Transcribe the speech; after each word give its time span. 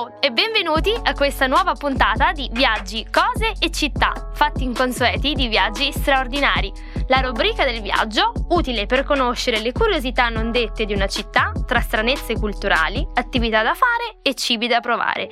Ciao 0.00 0.18
e 0.18 0.30
benvenuti 0.30 0.98
a 1.02 1.12
questa 1.12 1.46
nuova 1.46 1.74
puntata 1.74 2.32
di 2.32 2.48
Viaggi, 2.52 3.06
cose 3.10 3.52
e 3.58 3.70
città, 3.70 4.30
fatti 4.32 4.64
inconsueti 4.64 5.34
di 5.34 5.46
viaggi 5.46 5.92
straordinari. 5.92 6.72
La 7.08 7.20
rubrica 7.20 7.64
del 7.64 7.82
viaggio, 7.82 8.32
utile 8.48 8.86
per 8.86 9.04
conoscere 9.04 9.60
le 9.60 9.72
curiosità 9.72 10.30
non 10.30 10.52
dette 10.52 10.86
di 10.86 10.94
una 10.94 11.06
città, 11.06 11.52
tra 11.66 11.82
stranezze 11.82 12.38
culturali, 12.38 13.06
attività 13.12 13.62
da 13.62 13.74
fare 13.74 14.20
e 14.22 14.34
cibi 14.34 14.68
da 14.68 14.80
provare. 14.80 15.30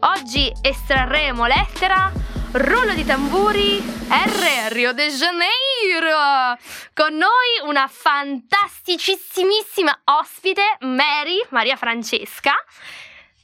Oggi 0.00 0.52
estrarremo 0.60 1.46
lettera 1.46 2.12
rullo 2.52 2.92
di 2.92 3.06
tamburi 3.06 3.78
R 3.78 4.68
Rio 4.70 4.92
de 4.92 5.08
Janeiro. 5.08 6.58
Con 6.92 7.14
noi 7.14 7.62
una 7.64 7.88
fantasticissimissima 7.90 9.98
ospite, 10.04 10.76
Mary 10.80 11.42
Maria 11.48 11.76
Francesca. 11.76 12.52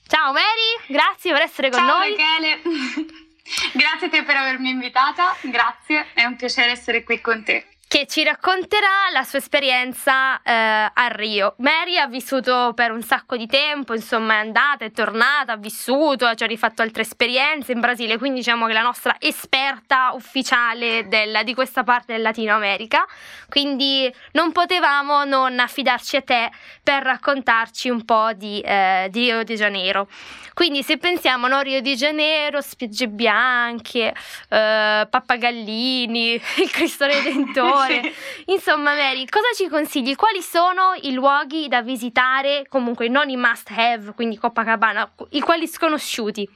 Ciao 0.06 0.32
Mary, 0.32 0.86
grazie 0.86 1.32
per 1.32 1.42
essere 1.42 1.68
con 1.68 1.80
Ciao, 1.80 1.98
noi. 1.98 2.10
Michele. 2.10 2.62
grazie 3.74 4.06
a 4.06 4.10
te 4.10 4.22
per 4.22 4.36
avermi 4.36 4.70
invitata, 4.70 5.36
grazie, 5.42 6.06
è 6.14 6.24
un 6.24 6.36
piacere 6.36 6.70
essere 6.70 7.02
qui 7.02 7.20
con 7.20 7.42
te 7.42 7.75
che 7.96 8.06
ci 8.06 8.24
racconterà 8.24 9.08
la 9.10 9.22
sua 9.22 9.38
esperienza 9.38 10.42
eh, 10.42 10.52
a 10.52 11.06
Rio. 11.08 11.54
Mary 11.60 11.96
ha 11.96 12.06
vissuto 12.06 12.72
per 12.74 12.90
un 12.90 13.00
sacco 13.00 13.38
di 13.38 13.46
tempo, 13.46 13.94
insomma 13.94 14.34
è 14.34 14.40
andata, 14.40 14.84
è 14.84 14.90
tornata, 14.90 15.52
ha 15.52 15.56
vissuto, 15.56 16.26
ha 16.26 16.34
rifatto 16.40 16.82
altre 16.82 17.00
esperienze 17.00 17.72
in 17.72 17.80
Brasile, 17.80 18.18
quindi 18.18 18.40
diciamo 18.40 18.66
che 18.66 18.72
è 18.72 18.74
la 18.74 18.82
nostra 18.82 19.16
esperta 19.18 20.10
ufficiale 20.12 21.08
del, 21.08 21.40
di 21.44 21.54
questa 21.54 21.84
parte 21.84 22.12
del 22.12 22.20
Latino 22.20 22.54
America. 22.54 23.06
Quindi 23.48 24.12
non 24.32 24.52
potevamo 24.52 25.24
non 25.24 25.58
affidarci 25.58 26.16
a 26.16 26.22
te 26.22 26.50
per 26.82 27.02
raccontarci 27.02 27.88
un 27.88 28.04
po' 28.04 28.34
di, 28.34 28.60
eh, 28.60 29.08
di 29.10 29.20
Rio 29.20 29.42
de 29.42 29.54
Janeiro. 29.54 30.06
Quindi 30.52 30.82
se 30.82 30.96
pensiamo 30.96 31.46
a 31.46 31.48
no, 31.48 31.60
Rio 31.60 31.82
de 31.82 31.94
Janeiro, 31.94 32.62
spiagge 32.62 33.08
bianche, 33.08 34.14
eh, 34.48 35.06
pappagallini, 35.10 36.32
il 36.56 36.70
Cristo 36.70 37.04
Redentore, 37.04 37.85
Sì. 37.86 38.14
Insomma, 38.46 38.94
Mary, 38.94 39.26
cosa 39.26 39.48
ci 39.54 39.68
consigli? 39.68 40.14
Quali 40.14 40.42
sono 40.42 40.94
i 41.02 41.12
luoghi 41.12 41.68
da 41.68 41.82
visitare, 41.82 42.66
comunque 42.68 43.08
non 43.08 43.28
i 43.28 43.36
must 43.36 43.70
have, 43.70 44.12
quindi 44.14 44.38
Copacabana, 44.38 45.10
i 45.30 45.40
quali 45.40 45.66
sconosciuti? 45.66 46.48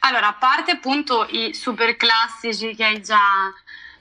Allora, 0.00 0.28
a 0.28 0.34
parte 0.34 0.72
appunto 0.72 1.26
i 1.30 1.54
super 1.54 1.96
classici 1.96 2.74
che 2.74 2.84
hai 2.84 3.02
già 3.02 3.52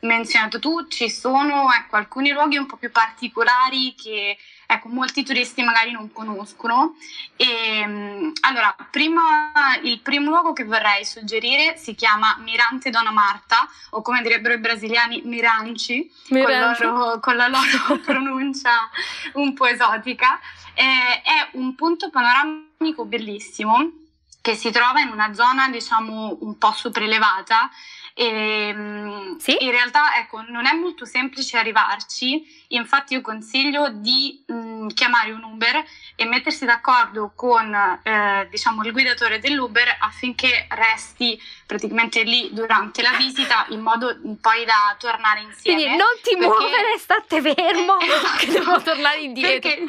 menzionato 0.02 0.60
tu, 0.60 0.88
ci 0.88 1.10
sono 1.10 1.72
ecco, 1.72 1.96
alcuni 1.96 2.32
luoghi 2.32 2.58
un 2.58 2.66
po' 2.66 2.78
più 2.78 2.92
particolari 2.92 3.94
che 3.96 4.38
ecco, 4.72 4.88
molti 4.88 5.24
turisti 5.24 5.64
magari 5.64 5.92
non 5.92 6.12
conoscono. 6.12 6.96
E, 7.36 7.46
ehm, 7.80 8.32
allora, 8.42 8.74
prima, 8.90 9.52
il 9.84 10.00
primo 10.00 10.30
luogo 10.30 10.54
che 10.54 10.64
vorrei 10.64 11.04
suggerire 11.04 11.78
si 11.78 11.94
chiama 11.94 12.38
Mirante 12.40 12.90
Dona 12.90 13.12
Marta, 13.12 13.68
o 13.92 14.02
come 14.02 14.22
direbbero 14.22 14.54
i 14.54 14.60
brasiliani, 14.60 15.22
Miranci, 15.26 16.10
Miranci. 16.30 16.84
Con, 16.84 16.94
loro, 16.94 17.20
con, 17.20 17.36
la 17.36 17.48
loro 17.48 18.00
pronuncia 18.04 18.90
un 19.34 19.54
po' 19.54 19.66
esotica. 19.66 20.40
E, 20.74 20.84
è 20.84 21.50
un 21.54 21.76
punto 21.76 22.10
panoramico 22.10 23.06
bellissimo 23.06 24.00
che 24.42 24.56
si 24.56 24.72
trova 24.72 25.02
in 25.02 25.10
una 25.10 25.34
zona, 25.34 25.70
diciamo, 25.70 26.38
un 26.42 26.58
po' 26.58 26.72
sopraelevata 26.72 27.70
e, 28.14 28.26
ehm, 28.26 29.38
sì? 29.38 29.58
In 29.64 29.72
realtà 29.72 30.18
ecco, 30.18 30.42
non 30.48 30.66
è 30.66 30.74
molto 30.74 31.06
semplice 31.06 31.58
arrivarci, 31.58 32.66
infatti 32.70 33.14
io 33.14 33.22
consiglio 33.22 33.90
di 33.90 34.44
mh, 34.46 34.54
mm, 34.54 34.88
chiamare 34.90 35.32
un 35.32 35.44
Uber 35.44 35.84
e 36.16 36.26
mettersi 36.26 36.66
d'accordo 36.66 37.32
con 37.36 37.74
eh, 38.04 38.48
diciamo, 38.50 38.84
il 38.84 38.92
guidatore 38.92 39.40
dell'Uber 39.40 39.98
affinché 40.00 40.68
resti 40.70 41.42
praticamente 41.66 42.24
lì 42.24 42.50
durante 42.52 43.02
la 43.02 43.12
visita 43.18 43.66
in 43.70 43.82
modo 43.82 44.18
poi 44.40 44.66
da 44.66 44.96
tornare 44.98 45.42
insieme. 45.42 45.82
Quindi 45.82 45.98
non 45.98 46.14
ti 46.22 46.36
perché... 46.38 46.46
muovere, 46.46 46.98
state 46.98 47.42
fermo, 47.42 48.00
esatto. 48.02 48.38
che 48.40 48.46
devo 48.48 48.82
tornare 48.82 49.20
indietro. 49.22 49.70
Perché 49.70 49.86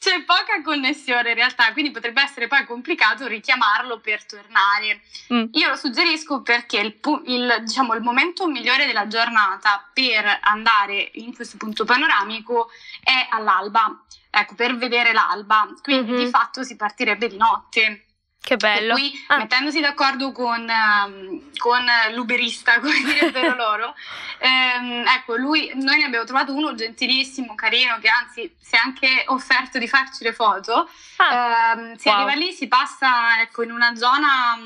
c'è 0.00 0.22
poca 0.24 0.62
connessione 0.64 1.28
in 1.28 1.34
realtà, 1.34 1.70
quindi 1.74 1.90
potrebbe 1.90 2.22
essere 2.22 2.48
poi 2.48 2.64
complicato 2.64 3.26
richiamarlo 3.26 4.00
per 4.00 4.24
tornare. 4.24 5.02
Mm. 5.32 5.44
Io 5.52 5.68
lo 5.68 5.76
suggerisco 5.76 6.40
perché 6.40 6.78
il, 6.78 6.98
il, 7.26 7.56
diciamo, 7.64 7.92
il, 7.92 8.00
momento 8.00 8.48
migliore 8.48 8.86
della 8.86 9.06
giornata 9.08 9.86
per 9.92 10.38
andare 10.40 11.10
in 11.14 11.34
questo 11.34 11.58
punto 11.58 11.84
panoramico 11.84 12.70
è 13.02 13.26
all'alba, 13.28 14.02
ecco, 14.30 14.54
per 14.54 14.74
vedere 14.78 15.12
l'alba, 15.12 15.68
quindi 15.82 16.12
mm-hmm. 16.12 16.24
di 16.24 16.30
fatto 16.30 16.62
si 16.62 16.76
partirebbe 16.76 17.28
di 17.28 17.36
notte. 17.36 18.04
Che 18.40 18.56
bello. 18.56 18.94
E 18.94 18.98
qui, 18.98 19.12
ah. 19.26 19.36
mettendosi 19.36 19.80
d'accordo 19.80 20.32
con, 20.32 20.66
um, 20.66 21.29
con 21.56 21.84
l'uberista, 22.12 22.78
come 22.80 23.02
direbbero 23.04 23.54
loro, 23.54 23.94
ehm, 24.38 25.04
ecco, 25.06 25.36
lui, 25.36 25.70
noi 25.74 25.98
ne 25.98 26.04
abbiamo 26.04 26.24
trovato 26.24 26.54
uno 26.54 26.74
gentilissimo, 26.74 27.54
carino, 27.54 27.98
che 28.00 28.08
anzi 28.08 28.54
si 28.60 28.74
è 28.74 28.78
anche 28.78 29.24
offerto 29.26 29.78
di 29.78 29.88
farci 29.88 30.24
le 30.24 30.32
foto. 30.32 30.88
Ah. 31.16 31.72
Ehm, 31.72 31.96
si 31.96 32.08
wow. 32.08 32.16
arriva 32.16 32.34
lì, 32.34 32.52
si 32.52 32.68
passa 32.68 33.40
ecco, 33.40 33.62
in 33.62 33.70
una 33.72 33.94
zona... 33.94 34.58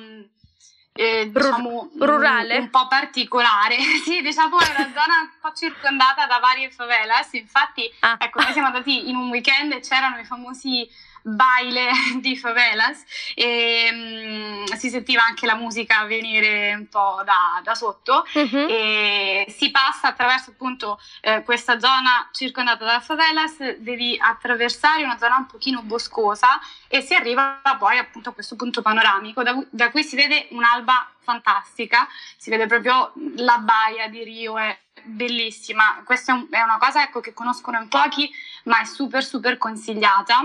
Eh, 0.96 1.28
diciamo, 1.28 1.90
rurale 1.98 2.56
un, 2.56 2.62
un, 2.62 2.70
po' 2.70 2.86
particolare 2.86 3.76
sì 4.06 4.22
diciamo 4.22 4.60
è 4.60 4.68
una 4.76 4.92
zona 4.94 5.22
un 5.22 5.30
po' 5.40 5.52
circondata 5.52 6.24
da 6.26 6.38
varie 6.38 6.70
favelas 6.70 7.32
infatti 7.32 7.92
ah. 7.98 8.16
ecco 8.16 8.40
noi 8.40 8.52
siamo 8.52 8.68
andati 8.68 9.08
in 9.08 9.16
un 9.16 9.28
weekend 9.28 9.72
e 9.72 9.80
c'erano 9.80 10.20
i 10.20 10.24
famosi 10.24 10.88
baile 11.26 11.90
di 12.20 12.36
favelas 12.36 13.02
e 13.34 13.88
um, 13.90 14.64
si 14.76 14.90
sentiva 14.90 15.24
anche 15.24 15.46
la 15.46 15.54
musica 15.54 16.04
venire 16.04 16.74
un 16.74 16.88
po' 16.88 17.22
da, 17.24 17.60
da 17.62 17.74
sotto 17.74 18.26
uh-huh. 18.34 18.66
e 18.68 19.46
si 19.48 19.70
passa 19.70 20.08
attraverso 20.08 20.50
appunto 20.50 21.00
eh, 21.22 21.42
questa 21.42 21.78
zona 21.78 22.28
circondata 22.32 22.84
da 22.84 23.00
favelas, 23.00 23.76
devi 23.78 24.18
attraversare 24.20 25.02
una 25.02 25.16
zona 25.16 25.36
un 25.36 25.46
pochino 25.46 25.80
boscosa 25.82 26.60
e 26.88 27.00
si 27.00 27.14
arriva 27.14 27.60
poi 27.78 27.98
appunto 27.98 28.28
a 28.28 28.32
questo 28.32 28.54
punto 28.56 28.82
panoramico 28.82 29.42
da, 29.42 29.58
da 29.70 29.90
cui 29.90 30.04
si 30.04 30.16
vede 30.16 30.48
un'alba 30.50 31.08
fantastica, 31.24 32.06
si 32.36 32.50
vede 32.50 32.66
proprio 32.66 33.12
la 33.36 33.56
baia 33.58 34.08
di 34.08 34.22
Rio, 34.22 34.58
è 34.58 34.78
bellissima. 35.02 36.02
Questa 36.04 36.32
è, 36.32 36.34
un, 36.34 36.46
è 36.50 36.60
una 36.60 36.76
cosa 36.78 37.02
ecco, 37.02 37.20
che 37.20 37.32
conoscono 37.32 37.80
in 37.80 37.88
pochi, 37.88 38.30
ma 38.64 38.80
è 38.80 38.84
super 38.84 39.24
super 39.24 39.56
consigliata. 39.56 40.40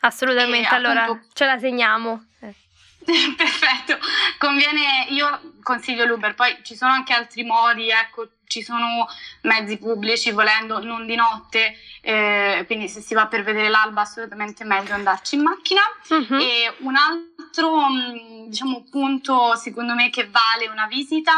Assolutamente, 0.00 0.72
e, 0.72 0.76
allora 0.76 1.04
appunto, 1.04 1.26
ce 1.32 1.44
la 1.44 1.58
segniamo. 1.58 2.24
Perfetto, 3.36 3.98
conviene, 4.38 5.06
io 5.08 5.54
consiglio 5.62 6.04
l'Uber, 6.04 6.34
poi 6.34 6.58
ci 6.62 6.76
sono 6.76 6.92
anche 6.92 7.12
altri 7.12 7.44
modi, 7.44 7.88
ecco, 7.88 8.28
ci 8.46 8.62
sono 8.62 9.08
mezzi 9.42 9.78
pubblici 9.78 10.32
volendo, 10.32 10.82
non 10.82 11.06
di 11.06 11.14
notte, 11.14 11.76
eh, 12.02 12.64
quindi 12.66 12.88
se 12.88 13.00
si 13.00 13.14
va 13.14 13.26
per 13.26 13.42
vedere 13.42 13.68
l'alba 13.68 14.00
assolutamente 14.02 14.64
è 14.64 14.66
meglio 14.66 14.92
andarci 14.92 15.36
in 15.36 15.42
macchina. 15.42 15.80
Uh-huh. 16.08 16.40
E 16.40 16.74
un 16.78 16.96
altro 16.96 17.88
mm, 17.88 18.48
diciamo, 18.48 18.84
punto 18.90 19.54
secondo 19.56 19.94
me 19.94 20.10
che 20.10 20.28
vale 20.28 20.68
una 20.68 20.86
visita 20.86 21.32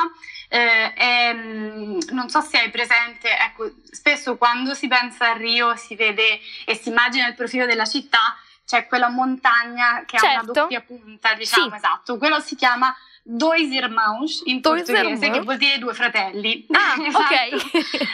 eh, 0.48 0.92
è, 0.94 1.34
mm, 1.34 1.98
non 2.12 2.30
so 2.30 2.40
se 2.40 2.58
hai 2.58 2.70
presente, 2.70 3.28
ecco, 3.28 3.70
spesso 3.90 4.36
quando 4.36 4.72
si 4.72 4.88
pensa 4.88 5.30
a 5.30 5.36
Rio 5.36 5.76
si 5.76 5.94
vede 5.94 6.40
e 6.64 6.74
si 6.74 6.88
immagina 6.88 7.26
il 7.28 7.34
profilo 7.34 7.66
della 7.66 7.86
città, 7.86 8.36
c'è 8.64 8.86
quella 8.86 9.08
montagna 9.08 10.04
che 10.06 10.18
certo. 10.18 10.26
ha 10.26 10.30
una 10.30 10.44
certo. 10.44 10.52
doppia 10.52 10.80
punta, 10.80 11.34
diciamo, 11.34 11.70
sì. 11.70 11.76
esatto, 11.76 12.18
quello 12.18 12.40
si 12.40 12.56
chiama 12.56 12.94
Dois 13.22 13.70
Irmãos 13.70 14.42
in 14.46 14.60
Dois 14.60 14.82
portoghese, 14.84 15.24
irmãos. 15.24 15.38
che 15.38 15.40
vuol 15.40 15.56
dire 15.56 15.78
due 15.78 15.94
fratelli. 15.94 16.66
Ah, 16.70 16.96
esatto. 17.04 17.22
ok. 17.22 18.08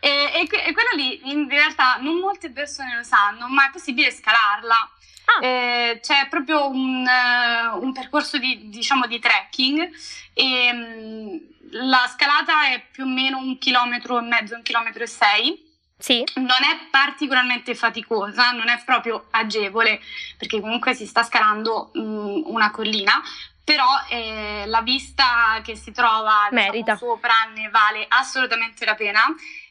e, 0.00 0.08
e, 0.08 0.40
e 0.40 0.72
quello 0.72 0.90
lì 0.94 1.30
in 1.30 1.48
realtà 1.48 1.96
non 2.00 2.16
molte 2.16 2.50
persone 2.50 2.96
lo 2.96 3.02
sanno, 3.02 3.48
ma 3.48 3.66
è 3.66 3.70
possibile 3.70 4.10
scalarla. 4.10 4.90
Ah. 5.24 5.46
Eh, 5.46 6.00
c'è 6.02 6.26
proprio 6.28 6.68
un, 6.68 7.06
uh, 7.06 7.82
un 7.82 7.92
percorso 7.92 8.38
di, 8.38 8.68
diciamo, 8.68 9.06
di 9.06 9.20
trekking 9.20 9.90
e 10.34 10.70
um, 10.72 11.40
la 11.70 12.06
scalata 12.12 12.72
è 12.72 12.84
più 12.90 13.04
o 13.04 13.08
meno 13.08 13.38
un 13.38 13.56
chilometro 13.58 14.18
e 14.18 14.22
mezzo, 14.22 14.56
un 14.56 14.62
chilometro 14.62 15.04
e 15.04 15.06
sei 15.06 15.70
sì. 16.02 16.24
Non 16.34 16.48
è 16.48 16.88
particolarmente 16.90 17.76
faticosa, 17.76 18.50
non 18.50 18.68
è 18.68 18.82
proprio 18.84 19.26
agevole, 19.30 20.00
perché 20.36 20.60
comunque 20.60 20.94
si 20.94 21.06
sta 21.06 21.22
scalando 21.22 21.90
mh, 21.94 22.00
mm, 22.00 22.42
una 22.46 22.72
collina, 22.72 23.22
però 23.64 23.86
eh, 24.08 24.64
la 24.66 24.80
vista 24.80 25.60
che 25.62 25.76
si 25.76 25.92
trova 25.92 26.48
diciamo, 26.50 26.96
sopra 26.96 27.32
ne 27.54 27.68
vale 27.70 28.04
assolutamente 28.08 28.84
la 28.84 28.96
pena, 28.96 29.20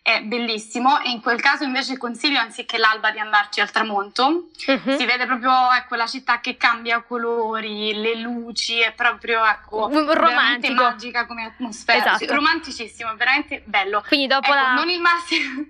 è 0.01 0.21
bellissimo 0.21 1.01
e 1.01 1.09
in 1.09 1.19
quel 1.19 1.41
caso 1.41 1.65
invece 1.65 1.97
consiglio 1.97 2.39
anziché 2.39 2.77
l'alba 2.77 3.11
di 3.11 3.19
andarci 3.19 3.59
al 3.59 3.69
tramonto, 3.69 4.51
uh-huh. 4.65 4.97
si 4.97 5.05
vede 5.05 5.25
proprio 5.25 5.51
ecco, 5.73 5.95
la 5.95 6.07
città 6.07 6.39
che 6.39 6.55
cambia 6.55 7.01
colori, 7.01 7.93
le 7.93 8.15
luci, 8.15 8.79
è 8.79 8.93
proprio 8.93 9.45
ecco, 9.45 9.89
magica 9.89 11.25
come 11.25 11.43
atmosfera, 11.43 12.15
esatto. 12.15 12.33
romanticissimo, 12.33 13.13
veramente 13.17 13.61
bello. 13.65 14.01
Quindi 14.07 14.27
dopo 14.27 14.47
ecco, 14.47 14.55
la... 14.55 14.73
non 14.75 14.89
il 14.89 15.01
massimo 15.01 15.65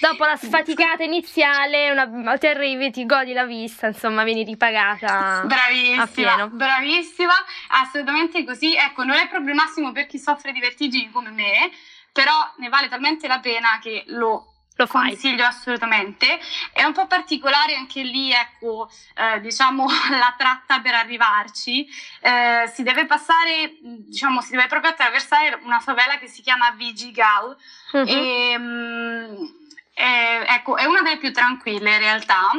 dopo 0.00 0.24
la 0.24 0.36
sfaticata 0.36 1.02
iniziale, 1.02 1.90
una, 1.90 2.36
ti 2.38 2.46
arrivi, 2.46 2.90
ti 2.90 3.06
godi 3.06 3.32
la 3.32 3.44
vista, 3.44 3.86
insomma, 3.86 4.24
vieni 4.24 4.44
ripagata. 4.44 5.42
Bravissima, 5.44 6.46
bravissima, 6.48 7.34
assolutamente 7.68 8.44
così. 8.44 8.74
Ecco, 8.76 9.04
non 9.04 9.16
è 9.16 9.28
problema 9.28 9.64
massimo 9.64 9.92
per 9.92 10.06
chi 10.06 10.18
soffre 10.18 10.52
di 10.52 10.60
vertigini 10.60 11.10
come 11.10 11.30
me, 11.30 11.70
però 12.12 12.32
ne 12.58 12.68
vale 12.68 12.88
talmente 12.88 13.26
la 13.26 13.40
pena 13.40 13.78
che 13.80 14.04
lo 14.08 14.48
lo 14.76 14.86
fai. 14.86 15.10
Consiglio 15.10 15.44
assolutamente. 15.44 16.38
È 16.72 16.82
un 16.82 16.92
po' 16.92 17.06
particolare 17.06 17.76
anche 17.76 18.02
lì, 18.02 18.32
ecco, 18.32 18.90
eh, 19.14 19.40
diciamo, 19.40 19.86
la 20.10 20.34
tratta 20.36 20.80
per 20.80 20.94
arrivarci. 20.94 21.86
Eh, 22.20 22.68
si 22.72 22.82
deve 22.82 23.06
passare, 23.06 23.78
diciamo, 23.80 24.40
si 24.40 24.50
deve 24.50 24.66
proprio 24.66 24.90
attraversare 24.90 25.60
una 25.62 25.78
favela 25.78 26.18
che 26.18 26.26
si 26.26 26.42
chiama 26.42 26.72
Vigigal. 26.72 27.56
Uh-huh. 27.92 28.04
E, 28.04 28.58
mh, 28.58 29.63
è, 29.94 30.44
ecco, 30.48 30.76
è 30.76 30.84
una 30.84 31.00
delle 31.00 31.18
più 31.18 31.32
tranquille 31.32 31.92
in 31.92 31.98
realtà. 31.98 32.50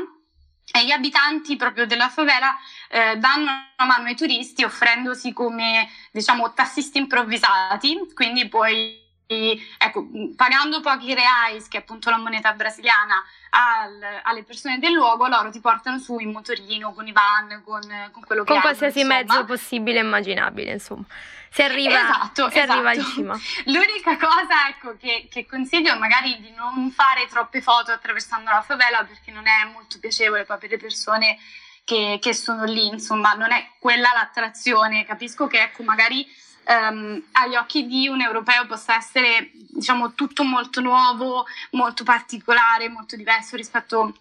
E 0.73 0.83
gli 0.83 0.91
abitanti 0.91 1.55
proprio 1.55 1.85
della 1.85 2.09
favela 2.09 2.57
eh, 2.89 3.17
danno 3.17 3.43
una 3.43 3.85
mano 3.85 4.07
ai 4.07 4.15
turisti 4.15 4.63
offrendosi 4.63 5.31
come, 5.31 5.87
diciamo, 6.11 6.53
tassisti 6.53 6.97
improvvisati, 6.97 8.11
quindi 8.15 8.49
puoi 8.49 9.04
ecco, 9.27 10.07
pagando 10.36 10.81
pochi 10.81 11.13
reais, 11.13 11.68
che 11.68 11.77
è 11.77 11.80
appunto 11.81 12.10
la 12.10 12.18
moneta 12.18 12.54
brasiliana, 12.54 13.24
al, 13.50 14.22
alle 14.24 14.44
persone 14.44 14.80
del 14.80 14.92
luogo, 14.92 15.27
loro 15.27 15.50
ti 15.50 15.60
portano 15.60 15.98
su 15.98 16.19
in 16.19 16.31
motorino, 16.31 16.94
con 16.94 17.07
i 17.07 17.12
van, 17.12 17.62
con, 17.63 17.81
con 18.12 18.24
quello 18.24 18.44
che 18.44 18.51
Con 18.51 18.62
qualsiasi 18.62 19.01
hanno, 19.01 19.13
mezzo 19.13 19.45
possibile 19.45 20.00
e 20.00 20.04
immaginabile, 20.04 20.72
insomma. 20.72 21.04
Si 21.50 21.62
arriva, 21.62 22.01
esatto, 22.01 22.50
si 22.50 22.57
esatto. 22.60 22.72
arriva 22.74 22.94
in 22.94 23.06
cima. 23.06 23.39
L'unica 23.66 24.18
cosa 24.18 24.68
ecco, 24.68 24.98
che, 24.98 25.27
che, 25.31 25.45
consiglio 25.45 25.94
è 25.94 25.98
magari 25.98 26.39
di 26.42 26.51
non 26.51 26.92
fare 26.92 27.27
troppe 27.27 27.62
foto 27.62 27.92
attraversando 27.92 28.51
la 28.51 28.62
favela 28.62 29.06
perché 29.06 29.31
non 29.31 29.48
è 29.48 29.63
molto 29.72 29.98
piacevole 30.00 30.44
poi 30.44 30.57
per 30.57 30.72
le 30.72 30.77
persone 30.77 31.38
che, 31.86 32.19
che 32.22 32.33
sono 32.33 32.66
lì, 32.66 32.88
insomma, 32.88 33.33
non 33.33 33.54
è 33.54 33.69
quella 33.80 34.12
l'attrazione. 34.13 35.06
Capisco 35.06 35.48
che 35.48 35.62
ecco, 35.62 35.83
magari 35.83 36.27
um, 36.67 37.21
agli 37.33 37.56
occhi 37.56 37.85
di 37.85 38.07
un 38.07 38.21
europeo 38.21 38.65
possa 38.65 38.95
essere 38.95 39.51
diciamo 39.53 40.13
tutto 40.13 40.44
molto 40.44 40.81
nuovo, 40.81 41.45
molto 41.71 42.03
particolare, 42.03 42.89
molto 42.89 43.15
diverso 43.15 43.56
rispetto 43.56 44.15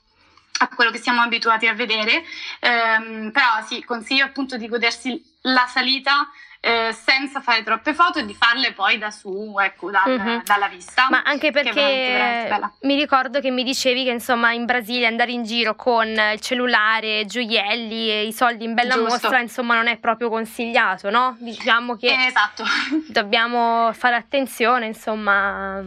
a 0.59 0.69
quello 0.69 0.91
che 0.91 0.99
siamo 0.99 1.21
abituati 1.21 1.67
a 1.67 1.75
vedere, 1.75 2.25
um, 2.61 3.31
però 3.31 3.65
sì, 3.67 3.83
consiglio 3.85 4.25
appunto 4.25 4.57
di 4.57 4.69
godersi 4.69 5.23
la 5.43 5.67
salita 5.67 6.29
eh, 6.65 6.93
senza 6.95 7.43
fare 7.43 7.63
troppe 7.63 7.93
foto 7.93 8.21
e 8.21 8.25
di 8.25 8.35
farle 8.35 8.73
poi 8.73 8.97
da 8.97 9.11
su, 9.11 9.55
ecco, 9.61 9.91
dal, 9.91 10.19
mm-hmm. 10.19 10.39
dalla 10.45 10.69
vista. 10.69 11.09
Ma 11.11 11.21
anche 11.23 11.51
perché 11.51 11.73
veramente, 11.73 12.49
veramente 12.49 12.77
mi 12.87 12.97
ricordo 12.97 13.41
che 13.41 13.51
mi 13.51 13.63
dicevi 13.65 14.05
che 14.05 14.11
insomma 14.11 14.53
in 14.53 14.65
Brasile 14.65 15.07
andare 15.07 15.33
in 15.33 15.45
giro 15.45 15.77
con 15.77 16.09
il 16.09 16.41
cellulare, 16.41 17.27
gioielli 17.27 18.11
e 18.11 18.27
i 18.27 18.33
soldi 18.33 18.65
in 18.65 18.73
bella 18.73 18.95
Giusto. 18.95 19.11
mostra, 19.11 19.41
insomma 19.41 19.75
non 19.75 19.89
è 19.89 19.99
proprio 19.99 20.31
consigliato, 20.31 21.11
no? 21.11 21.37
Diciamo 21.39 21.97
che 21.97 22.15
esatto. 22.29 22.65
dobbiamo 23.09 23.93
fare 23.93 24.17
attenzione, 24.17 24.87
insomma. 24.87 25.83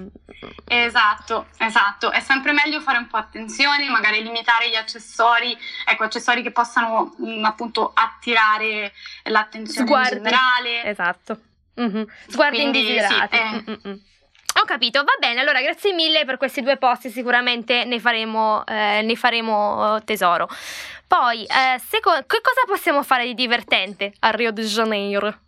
Esatto, 0.67 1.47
esatto. 1.57 2.11
È 2.11 2.19
sempre 2.19 2.51
meglio 2.51 2.81
fare 2.81 2.99
un 2.99 3.07
po' 3.07 3.17
attenzione, 3.17 3.89
magari 3.89 4.21
limitare 4.21 4.69
gli 4.69 4.75
accessori, 4.75 5.57
ecco, 5.87 6.03
accessori 6.03 6.43
che 6.43 6.51
possano 6.51 7.15
mh, 7.17 7.43
appunto 7.45 7.91
attirare 7.95 8.93
l'attenzione 9.23 9.87
Sguardi. 9.87 10.17
in 10.17 10.23
generale 10.23 10.66
male. 10.67 10.89
Esatto. 10.89 11.39
Mm-hmm. 11.79 12.03
Sguardi 12.27 12.57
Quindi, 12.57 12.79
indesiderati. 12.79 13.35
Sì, 13.35 13.41
eh. 13.41 13.49
Mm, 13.51 13.71
mm, 13.71 13.91
mm. 13.91 13.97
Ho 14.59 14.65
capito, 14.65 15.03
va 15.03 15.13
bene, 15.19 15.39
allora 15.39 15.61
grazie 15.61 15.93
mille 15.93 16.25
per 16.25 16.37
questi 16.37 16.61
due 16.61 16.77
posti, 16.77 17.11
sicuramente 17.11 17.85
ne 17.85 17.99
faremo, 17.99 18.65
eh, 18.65 19.01
ne 19.03 19.15
faremo 19.15 20.01
tesoro. 20.03 20.49
Poi, 21.05 21.43
eh, 21.45 21.79
seco- 21.79 22.23
che 22.25 22.41
cosa 22.41 22.63
possiamo 22.65 23.03
fare 23.03 23.25
di 23.25 23.35
divertente 23.35 24.13
a 24.19 24.31
Rio 24.31 24.51
de 24.51 24.63
Janeiro? 24.63 25.39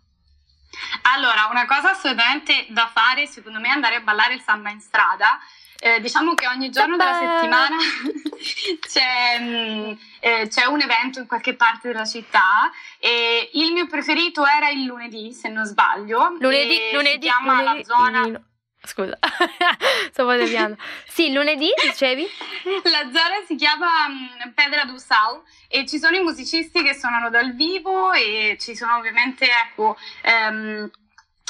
Allora, 1.14 1.48
una 1.50 1.66
cosa 1.66 1.90
assolutamente 1.90 2.66
da 2.68 2.88
fare, 2.92 3.26
secondo 3.26 3.58
me, 3.58 3.66
è 3.66 3.72
andare 3.72 3.96
a 3.96 4.00
ballare 4.00 4.34
il 4.34 4.40
samba 4.42 4.70
in 4.70 4.80
strada 4.80 5.40
eh, 5.80 6.00
diciamo 6.00 6.34
che 6.34 6.46
ogni 6.46 6.70
giorno 6.70 6.96
della 6.96 7.14
settimana 7.14 7.76
c'è, 8.86 9.38
mh, 9.38 9.44
mm, 9.44 9.92
eh, 10.20 10.48
c'è, 10.48 10.66
un 10.66 10.80
evento 10.80 11.20
in 11.20 11.26
qualche 11.26 11.54
parte 11.54 11.88
della 11.88 12.04
città 12.04 12.70
e 12.98 13.50
il 13.54 13.72
mio 13.72 13.86
preferito 13.86 14.44
era 14.44 14.68
il 14.68 14.84
lunedì, 14.84 15.32
se 15.32 15.48
non 15.48 15.64
sbaglio. 15.64 16.36
Lunedì, 16.38 16.78
lunedì, 16.92 17.12
si 17.12 17.18
chiama 17.18 17.62
lunedì, 17.62 17.78
la 17.78 17.84
zona... 17.84 18.20
Lunedì. 18.20 18.48
Scusa, 18.82 19.18
stavo 20.10 20.34
deviando. 20.36 20.78
sì, 21.06 21.32
lunedì 21.32 21.68
dicevi? 21.82 22.26
La 22.84 23.10
zona 23.12 23.44
si 23.46 23.54
chiama 23.54 24.06
um, 24.06 24.52
Pedra 24.54 24.84
do 24.84 24.96
Sal 24.96 25.42
e 25.68 25.86
ci 25.86 25.98
sono 25.98 26.16
i 26.16 26.22
musicisti 26.22 26.82
che 26.82 26.94
suonano 26.94 27.28
dal 27.28 27.54
vivo 27.54 28.10
e 28.12 28.56
ci 28.58 28.74
sono 28.74 28.96
ovviamente, 28.96 29.44
ecco, 29.44 29.98
um, 30.24 30.90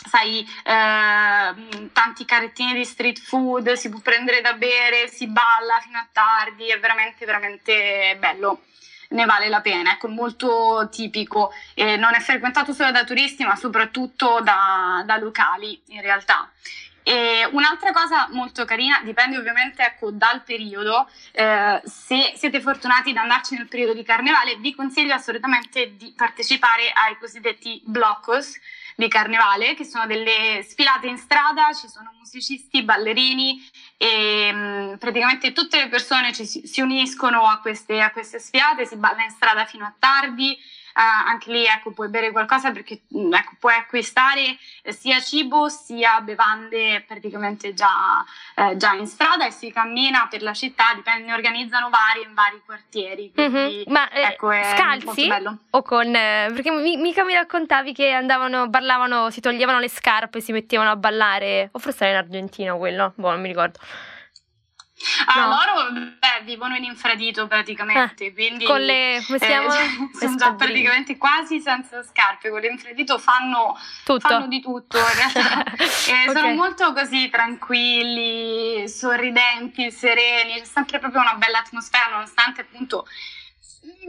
sai, 0.09 0.41
eh, 0.41 1.89
tanti 1.93 2.25
carrettini 2.25 2.75
di 2.75 2.85
street 2.85 3.21
food, 3.21 3.73
si 3.73 3.89
può 3.89 4.01
prendere 4.01 4.41
da 4.41 4.55
bere, 4.55 5.09
si 5.09 5.27
balla 5.27 5.79
fino 5.81 5.99
a 5.99 6.07
tardi, 6.11 6.69
è 6.69 6.79
veramente, 6.79 7.27
veramente 7.27 8.17
bello. 8.19 8.63
Ne 9.11 9.25
vale 9.25 9.49
la 9.49 9.61
pena, 9.61 9.93
ecco, 9.93 10.07
molto 10.09 10.89
tipico. 10.91 11.53
Eh, 11.75 11.97
non 11.97 12.15
è 12.15 12.21
frequentato 12.21 12.73
solo 12.73 12.93
da 12.93 13.03
turisti, 13.03 13.45
ma 13.45 13.57
soprattutto 13.57 14.41
da, 14.41 15.03
da 15.05 15.17
locali 15.17 15.81
in 15.89 16.01
realtà. 16.01 16.49
E 17.03 17.49
un'altra 17.53 17.93
cosa 17.93 18.29
molto 18.31 18.65
carina, 18.65 19.01
dipende 19.03 19.39
ovviamente 19.39 19.83
ecco, 19.83 20.11
dal 20.11 20.43
periodo, 20.43 21.09
eh, 21.33 21.81
se 21.85 22.35
siete 22.37 22.61
fortunati 22.61 23.11
ad 23.11 23.17
andarci 23.17 23.57
nel 23.57 23.69
periodo 23.69 23.95
di 23.95 24.03
carnevale, 24.03 24.57
vi 24.57 24.75
consiglio 24.75 25.15
assolutamente 25.15 25.97
di 25.97 26.13
partecipare 26.15 26.93
ai 26.93 27.17
cosiddetti 27.19 27.81
blocos, 27.85 28.59
di 28.95 29.09
carnevale, 29.09 29.75
che 29.75 29.85
sono 29.85 30.07
delle 30.07 30.63
sfilate 30.63 31.07
in 31.09 31.17
strada, 31.17 31.73
ci 31.73 31.89
sono 31.89 32.13
musicisti, 32.19 32.83
ballerini 32.83 33.67
e 33.97 34.53
mh, 34.53 34.59
mm, 34.59 34.95
praticamente 34.97 35.53
tutte 35.53 35.79
le 35.79 35.89
persone 35.89 36.33
ci, 36.35 36.45
si 36.45 36.81
uniscono 36.81 37.47
a 37.47 37.61
queste, 37.61 38.01
a 38.01 38.11
queste 38.11 38.39
sfilate, 38.39 38.85
si 38.85 38.97
balla 38.97 39.23
in 39.23 39.31
strada 39.31 39.65
fino 39.65 39.87
a 39.87 39.95
tardi 39.99 40.57
anche 41.01 41.51
lì 41.51 41.65
ecco, 41.65 41.91
puoi 41.93 42.09
bere 42.09 42.31
qualcosa 42.31 42.71
perché 42.71 43.03
mm, 43.17 43.33
ecco, 43.33 43.53
puoi 43.59 43.75
acquistare 43.75 44.57
sia 44.89 45.21
cibo 45.21 45.69
sia 45.69 46.21
bevande 46.21 47.05
praticamente 47.07 47.75
già, 47.75 48.25
eh, 48.55 48.77
già, 48.77 48.93
in 48.95 49.07
strada 49.07 49.47
e 49.47 49.51
si 49.51 49.71
cammina 49.71 50.27
per 50.31 50.43
la 50.43 50.53
città, 50.53 50.93
dipende, 50.95 51.27
ne 51.27 51.35
organizzano 51.35 51.91
vari 51.91 52.23
in 52.27 52.35
vari 52.35 52.61
quartieri. 52.65 53.33
Quindi, 53.33 53.59
mm-hmm. 53.59 53.83
Ma 53.93 54.09
eh, 54.11 54.23
ecco, 54.23 54.51
scalzi 54.51 55.29
o 55.71 55.83
con... 55.83 56.15
Eh, 56.15 56.51
perché 56.53 56.71
mi, 56.71 56.97
mica 56.97 57.25
mi 57.25 57.35
raccontavi 57.35 57.93
che 57.93 58.11
andavano, 58.11 58.69
ballavano, 58.69 59.31
si 59.31 59.41
toglievano 59.41 59.79
le 59.79 59.89
scarpe 59.89 60.39
e 60.39 60.41
si 60.41 60.53
mettevano 60.53 60.91
a 60.91 60.97
ballare, 60.97 61.69
o 61.73 61.79
forse 61.79 62.07
era 62.07 62.19
in 62.19 62.25
Argentina 62.25 62.75
quello, 62.75 63.13
boh, 63.15 63.31
non 63.31 63.41
mi 63.41 63.49
ricordo. 63.49 63.79
Ah, 65.27 65.47
no. 65.47 65.49
loro 65.49 65.93
beh, 65.93 66.43
vivono 66.45 66.77
in 66.77 66.85
infradito 66.85 67.47
praticamente, 67.47 68.27
eh, 68.27 68.33
quindi 68.35 68.67
con 68.67 68.81
le, 68.81 69.23
come 69.27 69.39
si 69.39 69.45
eh, 69.45 70.11
sono 70.19 70.37
già 70.37 70.53
praticamente 70.53 71.17
quasi 71.17 71.61
senza 71.61 72.03
scarpe, 72.03 72.51
con 72.51 72.61
l'infradito 72.61 73.19
fanno, 73.19 73.79
fanno 74.19 74.47
di 74.47 74.61
tutto 74.61 74.99
in 74.99 75.15
realtà. 75.15 75.61
okay. 75.73 76.33
Sono 76.33 76.55
molto 76.55 76.93
così 76.93 77.31
tranquilli, 77.31 78.87
sorridenti, 78.89 79.91
sereni, 79.91 80.59
c'è 80.59 80.65
sempre 80.65 80.99
proprio 80.99 81.23
una 81.23 81.35
bella 81.35 81.59
atmosfera 81.59 82.11
nonostante 82.11 82.61
appunto 82.61 83.07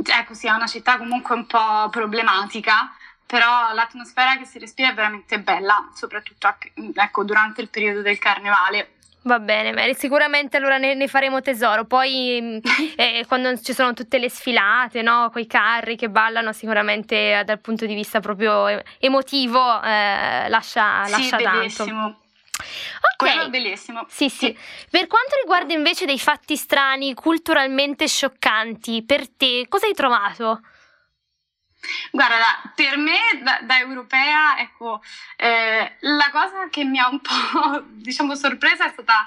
ecco, 0.04 0.34
sia 0.34 0.56
una 0.56 0.68
città 0.68 0.98
comunque 0.98 1.36
un 1.36 1.46
po' 1.46 1.88
problematica 1.90 2.94
però 3.32 3.72
l'atmosfera 3.74 4.38
che 4.38 4.44
si 4.44 4.60
respira 4.60 4.90
è 4.90 4.94
veramente 4.94 5.40
bella, 5.40 5.90
soprattutto 5.96 6.54
ecco, 6.96 7.24
durante 7.24 7.62
il 7.62 7.70
periodo 7.70 8.02
del 8.02 8.20
carnevale. 8.20 8.96
Va 9.24 9.40
bene, 9.40 9.72
Mary, 9.72 9.94
sicuramente 9.94 10.58
allora 10.58 10.78
ne, 10.78 10.96
ne 10.96 11.08
faremo 11.08 11.42
tesoro. 11.42 11.86
Poi 11.86 12.40
mm, 12.42 12.58
eh, 12.98 13.26
quando 13.28 13.60
ci 13.60 13.74
sono 13.74 13.94
tutte 13.94 14.18
le 14.18 14.30
sfilate, 14.30 15.02
no? 15.02 15.30
Quei 15.32 15.46
carri 15.46 15.96
che 15.96 16.10
ballano, 16.10 16.54
sicuramente 16.54 17.40
eh, 17.40 17.44
dal 17.44 17.60
punto 17.60 17.86
di 17.86 17.94
vista 17.94 18.20
proprio 18.20 18.84
emotivo 19.00 19.82
eh, 19.82 20.50
lascia, 20.50 21.06
sì, 21.06 21.12
lascia 21.12 21.38
bellissimo. 21.38 22.02
tanto. 22.02 22.20
Ok. 23.02 23.18
Quello 23.18 23.50
bellissimo. 23.50 24.06
Sì, 24.08 24.30
sì, 24.30 24.48
sì. 24.48 24.58
Per 24.90 25.06
quanto 25.06 25.36
riguarda 25.40 25.74
invece 25.74 26.06
dei 26.06 26.20
fatti 26.20 26.56
strani, 26.56 27.14
culturalmente 27.14 28.08
scioccanti, 28.08 29.04
per 29.04 29.30
te 29.30 29.68
cosa 29.70 29.86
hai 29.86 29.94
trovato? 29.94 30.62
Guarda, 32.12 32.62
per 32.76 32.98
me 32.98 33.18
da, 33.42 33.60
da 33.64 33.80
europea, 33.80 34.58
ecco, 34.60 35.02
eh, 35.36 35.96
la 36.00 36.30
cosa 36.32 36.70
che 36.70 36.84
mi 36.84 37.00
ha 37.00 37.08
un 37.10 37.20
po', 37.20 37.84
diciamo, 37.90 38.36
sorpresa 38.36 38.86
è 38.86 38.90
stata 38.90 39.26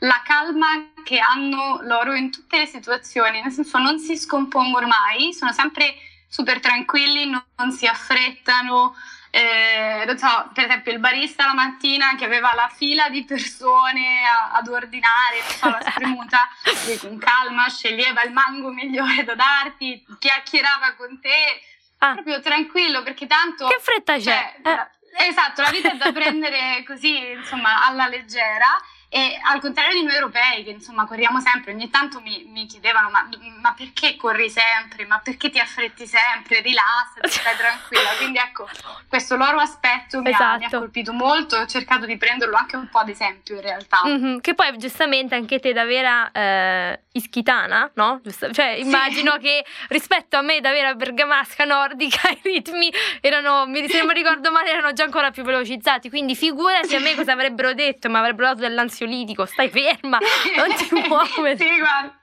la 0.00 0.22
calma 0.24 0.92
che 1.02 1.18
hanno 1.18 1.80
loro 1.82 2.14
in 2.14 2.30
tutte 2.30 2.58
le 2.58 2.66
situazioni, 2.66 3.40
nel 3.40 3.52
senso 3.52 3.78
non 3.78 3.98
si 3.98 4.16
scompongono 4.16 4.86
mai, 4.86 5.32
sono 5.32 5.52
sempre 5.52 5.94
super 6.28 6.60
tranquilli, 6.60 7.28
non, 7.28 7.42
non 7.56 7.72
si 7.72 7.86
affrettano, 7.86 8.94
eh, 9.30 10.04
non 10.06 10.16
so, 10.16 10.50
per 10.54 10.64
esempio 10.64 10.92
il 10.92 11.00
barista 11.00 11.46
la 11.46 11.54
mattina 11.54 12.14
che 12.16 12.24
aveva 12.24 12.54
la 12.54 12.70
fila 12.72 13.08
di 13.08 13.24
persone 13.24 14.24
a, 14.26 14.52
ad 14.52 14.68
ordinare, 14.68 15.42
so, 15.58 15.68
la 15.68 15.80
spremuta, 15.80 16.48
lui 16.86 16.96
con 16.98 17.18
calma 17.18 17.68
sceglieva 17.68 18.22
il 18.22 18.32
mango 18.32 18.70
migliore 18.70 19.24
da 19.24 19.34
darti, 19.34 20.04
chiacchierava 20.18 20.94
con 20.96 21.20
te, 21.20 21.60
ah. 21.98 22.12
proprio 22.14 22.40
tranquillo 22.40 23.02
perché 23.02 23.26
tanto... 23.26 23.66
Che 23.66 23.78
fretta 23.80 24.16
c'è? 24.16 24.22
Cioè, 24.22 24.54
eh. 24.62 25.26
Esatto, 25.28 25.62
la 25.62 25.70
vita 25.70 25.92
è 25.92 25.96
da 25.96 26.12
prendere 26.12 26.82
così, 26.86 27.30
insomma, 27.30 27.86
alla 27.86 28.06
leggera 28.06 28.66
e 29.10 29.40
al 29.42 29.58
contrario 29.60 29.94
di 29.94 30.04
noi 30.04 30.16
europei, 30.16 30.62
che 30.64 30.70
insomma 30.70 31.06
corriamo 31.06 31.40
sempre, 31.40 31.72
ogni 31.72 31.88
tanto 31.88 32.20
mi, 32.20 32.44
mi 32.46 32.66
chiedevano: 32.66 33.08
ma, 33.08 33.26
ma, 33.62 33.72
perché 33.72 34.16
corri 34.16 34.50
sempre? 34.50 35.06
Ma 35.06 35.18
perché 35.20 35.48
ti 35.48 35.58
affretti 35.58 36.06
sempre? 36.06 36.60
Rilassati, 36.60 37.24
stai 37.32 37.56
tranquilla. 37.56 38.10
Quindi 38.18 38.36
ecco, 38.36 38.68
questo 39.08 39.36
loro 39.36 39.60
aspetto 39.60 40.20
mi, 40.20 40.28
esatto. 40.28 40.44
ha, 40.44 40.56
mi, 40.58 40.64
ha, 40.64 40.66
esatto. 40.66 40.78
colpito 40.80 41.14
molto 41.14 41.56
e 41.56 41.60
ho 41.60 41.66
cercato 41.66 42.04
di 42.04 42.18
prenderlo 42.18 42.54
anche 42.54 42.76
un 42.76 42.86
po' 42.90 42.98
ad 42.98 43.08
esempio 43.08 43.54
in 43.54 43.62
realtà. 43.62 44.02
Mm-hmm, 44.06 44.38
che 44.40 44.54
poi 44.54 44.76
giustamente 44.76 45.34
anche 45.34 45.58
te 45.58 45.72
da 45.72 45.86
vera 45.86 46.30
eh, 46.30 47.00
ischitana, 47.12 47.90
no? 47.94 48.20
Giusto, 48.22 48.52
cioè 48.52 48.72
immagino 48.72 49.32
sì. 49.36 49.38
che 49.38 49.64
rispetto 49.88 50.36
a 50.36 50.42
me 50.42 50.60
da 50.60 50.70
vera 50.70 50.92
bergamasca 50.92 51.64
nordica 51.64 52.28
i 52.28 52.40
ritmi 52.42 52.92
erano, 53.22 53.64
se 53.88 53.96
non 53.96 54.06
mi 54.06 54.12
ricordo 54.12 54.50
male, 54.50 54.68
erano 54.68 54.92
già 54.92 55.04
ancora 55.04 55.30
più 55.30 55.44
velocizzati. 55.44 56.10
Quindi 56.10 56.36
figurati 56.36 56.94
a 56.94 57.00
me 57.00 57.14
cosa 57.14 57.32
avrebbero 57.32 57.72
detto, 57.72 58.10
ma 58.10 58.18
avrebbero 58.18 58.48
dato 58.48 58.60
dell'ansiolitico 58.60 58.96
ansiolitico, 58.98 59.46
stai 59.46 59.70
ferma, 59.70 60.18
non 60.56 60.74
ti 60.74 60.88
muovere. 61.06 61.56
sì, 61.56 61.78
guarda. 61.78 62.16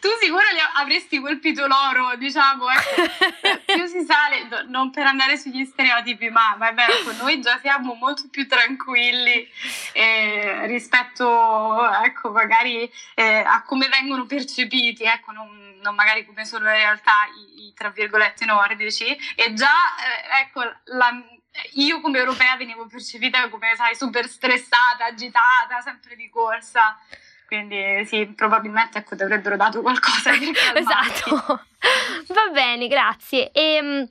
Tu 0.00 0.08
sicuro 0.20 0.42
avresti 0.74 1.18
colpito 1.18 1.66
l'oro, 1.66 2.14
diciamo, 2.16 2.66
eh. 2.68 3.60
più 3.64 3.86
si 3.86 4.04
sale, 4.04 4.66
non 4.66 4.90
per 4.90 5.06
andare 5.06 5.38
sugli 5.38 5.64
stereotipi, 5.64 6.28
ma, 6.28 6.56
ma 6.58 6.70
è 6.70 6.74
vero, 6.74 6.92
noi 7.22 7.40
già 7.40 7.58
siamo 7.58 7.94
molto 7.94 8.24
più 8.30 8.46
tranquilli 8.46 9.48
eh, 9.92 10.66
rispetto, 10.66 11.90
ecco, 12.02 12.30
magari 12.32 12.90
eh, 13.14 13.38
a 13.46 13.62
come 13.62 13.88
vengono 13.88 14.26
percepiti, 14.26 15.04
ecco, 15.04 15.32
non, 15.32 15.78
non, 15.80 15.94
magari 15.94 16.26
come 16.26 16.44
sono 16.44 16.66
in 16.66 16.74
realtà 16.74 17.12
i, 17.34 17.68
i 17.68 17.72
tra 17.74 17.88
virgolette 17.88 18.44
nordici, 18.44 19.16
e 19.36 19.54
già, 19.54 19.72
eh, 19.96 20.40
ecco, 20.42 20.62
la 20.84 21.24
io 21.74 22.00
come 22.00 22.18
europea 22.18 22.56
venivo 22.56 22.86
percepita 22.86 23.48
come, 23.48 23.74
sai, 23.76 23.94
super 23.94 24.28
stressata, 24.28 25.06
agitata, 25.06 25.80
sempre 25.82 26.16
di 26.16 26.28
corsa. 26.28 26.98
Quindi 27.46 28.04
sì, 28.06 28.26
probabilmente 28.26 28.98
ecco, 28.98 29.16
ti 29.16 29.22
avrebbero 29.24 29.56
dato 29.56 29.80
qualcosa 29.80 30.30
Esatto. 30.74 31.64
Va 32.28 32.48
bene, 32.52 32.86
grazie. 32.86 33.50
E, 33.50 33.74
ehm, 33.74 34.08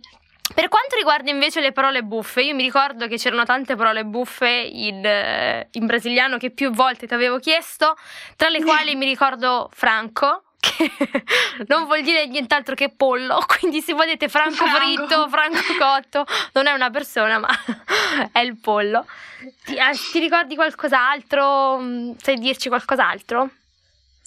per 0.53 0.67
quanto 0.67 0.95
riguarda 0.95 1.29
invece 1.29 1.61
le 1.61 1.71
parole 1.71 2.03
buffe, 2.03 2.41
io 2.41 2.55
mi 2.55 2.63
ricordo 2.63 3.07
che 3.07 3.17
c'erano 3.17 3.45
tante 3.45 3.75
parole 3.75 4.03
buffe 4.03 4.49
in, 4.49 5.65
in 5.71 5.85
brasiliano 5.85 6.37
che 6.37 6.49
più 6.49 6.71
volte 6.71 7.07
ti 7.07 7.13
avevo 7.13 7.39
chiesto, 7.39 7.95
tra 8.35 8.49
le 8.49 8.61
quali 8.61 8.95
mi 8.97 9.05
ricordo 9.05 9.69
Franco, 9.71 10.43
che 10.59 10.91
non 11.67 11.85
vuol 11.85 12.01
dire 12.01 12.27
nient'altro 12.27 12.75
che 12.75 12.89
pollo, 12.89 13.43
quindi 13.59 13.81
se 13.81 13.93
volete 13.93 14.27
franco, 14.27 14.65
franco. 14.65 14.77
fritto, 14.77 15.29
franco 15.29 15.73
cotto, 15.77 16.25
non 16.53 16.67
è 16.67 16.73
una 16.73 16.89
persona 16.89 17.39
ma 17.39 17.49
è 18.31 18.39
il 18.39 18.57
pollo. 18.57 19.05
Ti, 19.63 19.75
eh, 19.75 19.91
ti 20.11 20.19
ricordi 20.19 20.55
qualcos'altro? 20.55 21.79
Mm, 21.79 22.11
sai 22.21 22.37
dirci 22.37 22.67
qualcos'altro? 22.67 23.49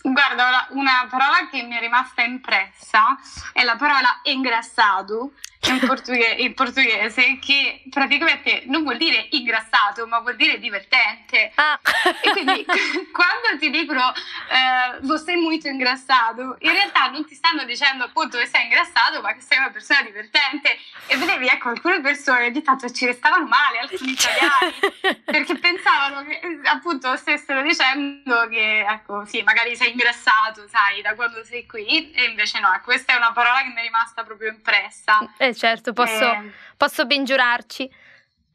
Guarda, 0.03 0.67
una 0.71 1.07
parola 1.09 1.49
che 1.49 1.63
mi 1.63 1.77
è 1.77 1.81
rimasta 1.81 2.23
impressa 2.23 3.17
è 3.53 3.63
la 3.63 3.77
parola 3.77 4.21
engrassado, 4.25 5.33
in, 5.69 5.79
portughe- 5.87 6.35
in 6.39 6.55
portoghese, 6.55 7.39
che 7.39 7.85
praticamente 7.89 8.65
non 8.67 8.83
vuol 8.83 8.97
dire 8.97 9.29
ingrassato, 9.31 10.07
ma 10.07 10.19
vuol 10.19 10.35
dire 10.35 10.59
divertente. 10.59 11.53
Ah. 11.55 11.79
E 12.21 12.31
quindi 12.31 12.65
quando 13.13 13.59
ti 13.61 13.71
dicono 13.71 14.13
eh, 14.13 15.19
sei 15.19 15.37
molto 15.37 15.69
ingrassato, 15.69 16.57
in 16.59 16.73
realtà 16.73 17.09
non 17.11 17.25
ti 17.25 17.35
stanno 17.35 17.65
dicendo 17.65 18.05
appunto 18.05 18.39
che 18.39 18.47
sei 18.47 18.65
ingrassato, 18.65 19.21
ma 19.21 19.35
che 19.35 19.41
sei 19.41 19.59
una 19.59 19.71
persona 19.71 20.03
divertente. 20.03 20.79
E 21.07 21.17
vedevi, 21.17 21.47
ecco, 21.47 21.69
alcune 21.69 22.01
persone 22.01 22.51
di 22.51 22.63
tanto 22.63 22.91
ci 22.91 23.07
restavano 23.07 23.47
male, 23.47 23.79
alcuni 23.79 24.13
italiani, 24.13 25.23
perché 25.25 25.57
pensavano 25.59 26.25
che 26.25 26.41
appunto 26.65 27.17
stessero 27.17 27.63
dicendo 27.63 28.49
che, 28.49 28.85
ecco, 28.89 29.25
sì, 29.27 29.43
magari 29.43 29.77
sei 29.77 29.92
ingrassato, 29.93 30.67
sai, 30.69 31.01
da 31.03 31.15
quando 31.15 31.45
sei 31.45 31.67
qui, 31.67 32.11
e 32.13 32.25
invece 32.25 32.59
no, 32.61 32.69
questa 32.83 33.13
è 33.13 33.17
una 33.17 33.33
parola 33.33 33.63
che 33.63 33.69
mi 33.69 33.81
è 33.81 33.83
rimasta 33.83 34.25
proprio 34.25 34.51
impressa. 34.51 35.19
Eh 35.39 35.55
certo, 35.55 35.93
posso, 35.93 36.33
eh. 36.33 36.53
posso 36.77 37.07
ben 37.07 37.25
giurarci. 37.25 37.91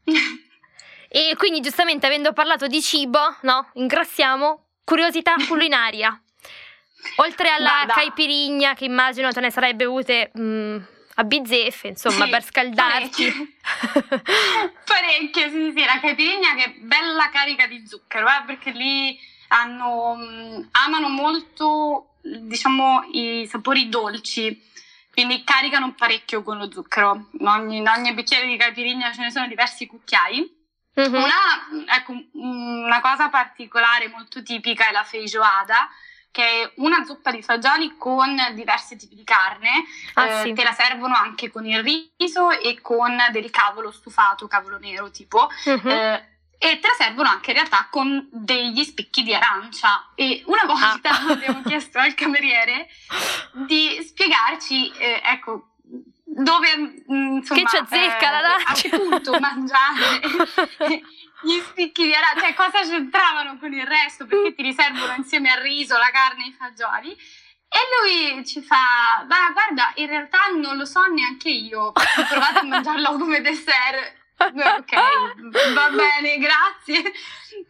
e 1.09 1.35
quindi 1.37 1.61
giustamente 1.61 2.05
avendo 2.05 2.33
parlato 2.33 2.67
di 2.67 2.81
cibo, 2.81 3.37
no, 3.41 3.69
ingrassiamo, 3.73 4.65
curiosità 4.83 5.35
culinaria. 5.47 6.21
Oltre 7.17 7.49
alla 7.49 7.83
Guarda. 7.85 7.93
caipirinha, 7.93 8.73
che 8.73 8.85
immagino 8.85 9.31
te 9.31 9.39
ne 9.39 9.51
sarai 9.51 9.73
bevute... 9.73 10.31
Mh, 10.33 10.41
mm, 10.41 10.77
a 11.19 11.23
bizzeffe, 11.23 11.87
insomma, 11.87 12.25
sì, 12.25 12.29
per 12.29 12.43
scaldarti. 12.43 13.31
Parecchie. 13.31 13.55
parecchie, 14.85 15.49
sì, 15.49 15.73
sì, 15.75 15.83
la 15.83 15.99
caipirinha 15.99 16.55
che 16.55 16.63
è 16.63 16.73
bella 16.77 17.29
carica 17.29 17.65
di 17.65 17.85
zucchero, 17.87 18.27
eh, 18.27 18.43
perché 18.45 18.69
lì 18.71 19.19
hanno, 19.47 20.15
mm, 20.15 20.63
amano 20.71 21.09
molto, 21.09 22.15
diciamo, 22.21 23.03
i 23.11 23.47
sapori 23.49 23.89
dolci, 23.89 24.63
quindi 25.11 25.43
caricano 25.43 25.93
parecchio 25.93 26.43
con 26.43 26.57
lo 26.57 26.71
zucchero. 26.71 27.29
In 27.39 27.47
ogni, 27.47 27.77
in 27.77 27.87
ogni 27.87 28.13
bicchiere 28.13 28.45
di 28.45 28.57
caipirinha 28.57 29.11
ce 29.11 29.21
ne 29.21 29.31
sono 29.31 29.47
diversi 29.47 29.87
cucchiai. 29.87 30.55
Uh-huh. 30.93 31.15
Una, 31.15 31.95
ecco, 31.95 32.13
una 32.33 33.01
cosa 33.01 33.29
particolare 33.29 34.09
molto 34.09 34.41
tipica 34.41 34.87
è 34.87 34.91
la 34.91 35.03
feijoada, 35.03 35.89
che 36.31 36.43
è 36.43 36.71
una 36.77 37.03
zuppa 37.03 37.31
di 37.31 37.41
fagioli 37.41 37.97
con 37.97 38.35
diversi 38.53 38.95
tipi 38.95 39.15
di 39.15 39.23
carne. 39.23 39.85
Ah, 40.13 40.25
eh, 40.25 40.41
sì. 40.43 40.53
Te 40.53 40.63
la 40.63 40.73
servono 40.73 41.15
anche 41.15 41.49
con 41.49 41.65
il 41.65 41.81
riso 41.81 42.51
e 42.51 42.79
con 42.81 43.17
del 43.31 43.49
cavolo 43.49 43.91
stufato, 43.91 44.47
cavolo 44.47 44.77
nero 44.77 45.09
tipo. 45.09 45.49
Uh-huh. 45.65 45.89
Eh, 45.89 46.36
e 46.59 46.79
te 46.79 46.87
la 46.87 46.93
servono 46.97 47.29
anche 47.29 47.51
in 47.51 47.57
realtà 47.57 47.87
con 47.89 48.27
degli 48.31 48.83
spicchi 48.83 49.23
di 49.23 49.33
arancia. 49.33 50.11
E 50.15 50.41
una 50.45 50.65
volta 50.65 51.09
ah. 51.09 51.31
abbiamo 51.31 51.61
chiesto 51.63 51.99
al 51.99 52.15
cameriere 52.15 52.89
di 53.67 54.01
spiegarci 54.01 54.91
eh, 54.97 55.21
ecco 55.23 55.73
dove 56.23 56.77
mm, 56.77 57.37
insomma 57.37 57.61
che 57.61 57.67
ci 57.67 57.77
azzecca 57.77 58.27
eh, 58.27 58.31
l'arancia 58.31 58.67
a 58.67 58.73
che 58.73 58.89
punto 58.89 59.39
mangiare 59.39 60.21
gli 61.41 61.59
spicchi 61.59 62.03
di 62.03 62.13
arancia 62.13 62.41
cioè 62.41 62.53
cosa 62.53 62.81
c'entravano 62.81 63.57
con 63.57 63.73
il 63.73 63.85
resto 63.85 64.25
perché 64.25 64.53
ti 64.55 64.63
riservano 64.63 65.13
insieme 65.15 65.51
al 65.51 65.61
riso 65.61 65.97
la 65.97 66.09
carne 66.11 66.45
e 66.45 66.47
i 66.49 66.53
fagioli. 66.53 67.17
E 67.69 67.79
lui 67.99 68.45
ci 68.45 68.61
fa, 68.61 69.25
ma 69.27 69.51
guarda, 69.51 69.91
in 69.95 70.07
realtà 70.07 70.37
non 70.55 70.77
lo 70.77 70.85
so 70.85 71.05
neanche 71.07 71.49
io, 71.49 71.81
ho 71.87 71.93
provato 72.29 72.59
a 72.59 72.63
mangiarlo 72.63 73.17
come 73.17 73.41
dessert 73.41 74.26
ok, 74.37 75.73
va 75.73 75.89
bene, 75.89 76.37
grazie. 76.37 77.11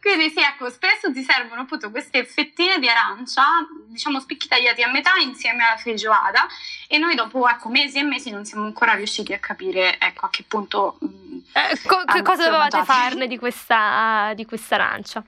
Quindi 0.02 0.30
sì, 0.30 0.40
ecco, 0.40 0.70
spesso 0.70 1.12
ti 1.12 1.24
servono 1.24 1.62
appunto 1.62 1.90
queste 1.90 2.26
fettine 2.26 2.80
di 2.80 2.90
arancia, 2.90 3.44
diciamo 3.86 4.20
spicchi 4.20 4.48
tagliati 4.48 4.84
a 4.84 4.90
metà 4.90 5.16
insieme 5.16 5.64
alla 5.64 5.78
feijoada 5.78 6.46
e 6.88 6.98
noi 6.98 7.16
dopo 7.16 7.48
ecco, 7.48 7.70
mesi 7.70 8.00
e 8.00 8.04
mesi 8.04 8.30
non 8.30 8.46
siamo 8.46 8.66
ancora 8.66 8.94
riusciti 8.94 9.34
a 9.34 9.40
capire 9.40 9.98
ecco, 10.00 10.26
a 10.26 10.30
che 10.30 10.44
punto... 10.48 11.00
Mm, 11.04 11.40
eh, 11.54 11.82
co- 11.86 12.04
che 12.06 12.22
cosa 12.22 12.44
dovevate 12.44 12.84
farne 12.84 13.28
di 13.28 13.38
questa, 13.38 14.34
di 14.36 14.46
questa 14.46 14.76
arancia? 14.76 15.24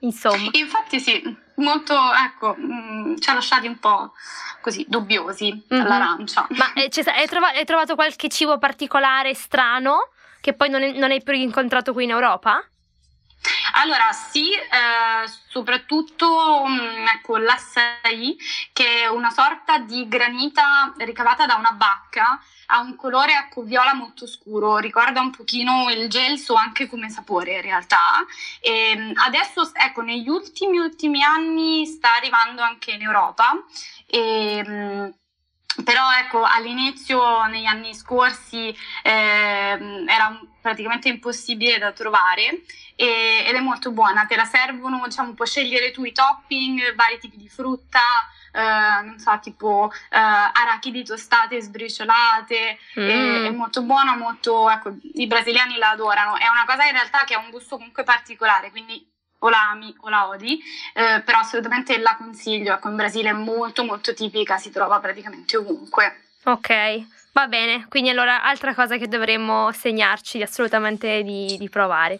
Insomma. 0.00 0.48
Infatti 0.52 1.00
sì, 1.00 1.22
molto, 1.56 1.94
ecco, 1.94 2.54
mh, 2.56 3.10
mm, 3.10 3.16
ci 3.18 3.30
ha 3.30 3.34
lasciati 3.34 3.66
un 3.66 3.78
po' 3.78 4.12
così 4.60 4.84
dubbiosi 4.88 5.52
mm-hmm. 5.52 5.86
l'arancia. 5.86 6.46
Ma 6.50 6.72
eh, 6.74 6.90
hai, 7.06 7.26
trova- 7.26 7.48
hai 7.48 7.64
trovato 7.64 7.94
qualche 7.94 8.28
cibo 8.28 8.58
particolare 8.58 9.34
strano? 9.34 10.10
Che 10.42 10.54
poi 10.54 10.68
non, 10.68 10.82
è, 10.82 10.90
non 10.90 11.12
hai 11.12 11.22
più 11.22 11.32
incontrato 11.34 11.92
qui 11.92 12.04
in 12.04 12.10
Europa? 12.10 12.62
Allora 13.74 14.12
sì, 14.12 14.52
eh, 14.52 15.28
soprattutto 15.48 16.64
mh, 16.66 16.72
mm, 16.72 17.06
ecco, 17.14 17.36
l'assai, 17.38 18.36
che 18.72 19.02
è 19.02 19.06
una 19.06 19.30
sorta 19.30 19.78
di 19.78 20.06
granita 20.08 20.92
ricavata 20.98 21.46
da 21.46 21.54
una 21.54 21.72
bacca, 21.72 22.40
ha 22.66 22.80
un 22.80 22.96
colore 22.96 23.32
ecco, 23.34 23.62
viola 23.62 23.94
molto 23.94 24.26
scuro, 24.26 24.78
ricorda 24.78 25.20
un 25.20 25.30
pochino 25.30 25.90
il 25.90 26.08
gelso 26.08 26.54
anche 26.54 26.88
come 26.88 27.08
sapore 27.08 27.54
in 27.54 27.62
realtà. 27.62 28.24
E 28.60 28.94
mm, 28.96 29.12
adesso 29.26 29.70
ecco, 29.74 30.02
negli 30.02 30.28
ultimi, 30.28 30.78
ultimi 30.78 31.22
anni 31.22 31.86
sta 31.86 32.16
arrivando 32.16 32.62
anche 32.62 32.92
in 32.92 33.02
Europa. 33.02 33.52
E, 34.06 34.62
mh, 34.66 34.72
mm, 34.72 35.08
però 35.84 36.02
ecco 36.18 36.42
all'inizio 36.44 37.44
negli 37.46 37.64
anni 37.64 37.94
scorsi 37.94 38.74
eh, 39.02 40.04
era 40.06 40.40
praticamente 40.60 41.08
impossibile 41.08 41.78
da 41.78 41.92
trovare 41.92 42.62
e, 42.94 43.44
ed 43.46 43.54
è 43.54 43.60
molto 43.60 43.90
buona. 43.90 44.26
Te 44.26 44.36
la 44.36 44.44
servono 44.44 45.02
diciamo 45.04 45.32
puoi 45.34 45.46
scegliere 45.46 45.90
tu 45.90 46.04
i 46.04 46.12
topping 46.12 46.94
vari 46.94 47.18
tipi 47.18 47.36
di 47.36 47.48
frutta 47.48 48.00
eh, 48.52 49.02
non 49.04 49.18
so, 49.18 49.38
tipo 49.40 49.90
eh, 50.10 50.18
arachidi 50.18 51.02
tostate 51.04 51.60
sbriciolate, 51.60 52.78
mm. 53.00 53.08
è, 53.08 53.42
è, 53.46 53.50
molto 53.50 53.82
buona, 53.82 54.14
molto, 54.14 54.68
ecco, 54.68 54.94
i 55.14 55.26
brasiliani 55.26 55.78
la 55.78 55.90
adorano, 55.90 56.36
è 56.36 56.46
una 56.48 56.64
cosa 56.66 56.84
in 56.84 56.92
realtà 56.92 57.24
che 57.24 57.34
ha 57.34 57.38
un 57.38 57.50
gusto 57.50 57.76
comunque 57.76 58.04
particolare, 58.04 58.70
quindi 58.70 59.10
o 59.44 59.48
la 59.48 59.70
ami 59.70 59.94
o 60.00 60.08
la 60.08 60.28
odi, 60.28 60.60
eh, 60.94 61.20
però 61.22 61.38
assolutamente 61.38 61.98
la 61.98 62.16
consiglio, 62.16 62.74
ecco, 62.74 62.88
in 62.88 62.96
Brasile 62.96 63.30
è 63.30 63.34
molto 63.34 63.84
molto 63.84 64.14
tipica, 64.14 64.56
si 64.56 64.70
trova 64.70 64.98
praticamente 65.00 65.56
ovunque. 65.56 66.20
Ok, 66.44 67.04
va 67.32 67.46
bene, 67.46 67.86
quindi 67.88 68.10
allora 68.10 68.42
altra 68.42 68.74
cosa 68.74 68.96
che 68.96 69.08
dovremmo 69.08 69.70
segnarci 69.72 70.42
assolutamente 70.42 71.22
di, 71.22 71.56
di 71.58 71.68
provare. 71.68 72.18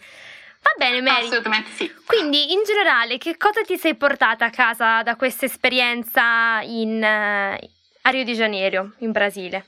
Va 0.62 0.71
bene, 0.76 1.00
Mary. 1.00 1.26
Assolutamente 1.26 1.71
sì. 1.73 1.93
Quindi, 2.07 2.52
in 2.52 2.62
generale, 2.64 3.19
che 3.19 3.37
cosa 3.37 3.62
ti 3.62 3.76
sei 3.76 3.97
portata 3.97 4.45
a 4.45 4.50
casa 4.50 5.02
da 5.02 5.17
questa 5.17 5.45
esperienza 5.45 6.61
in, 6.62 7.02
uh, 7.02 7.69
a 8.02 8.11
Rio 8.11 8.25
de 8.25 8.33
Janeiro, 8.33 8.93
in 8.99 9.11
Brasile? 9.11 9.67